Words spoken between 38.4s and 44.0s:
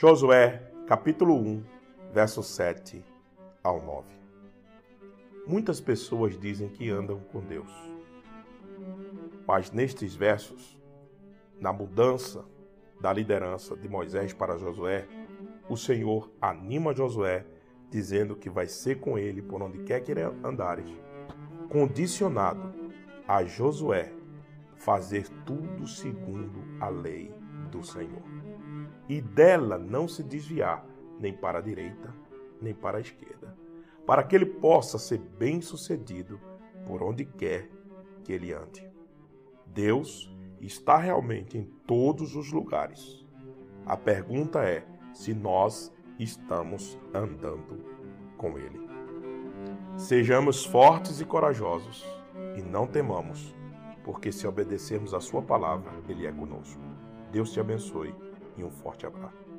ande. Deus está realmente em todos os lugares. A